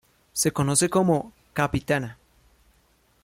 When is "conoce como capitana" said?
0.51-2.17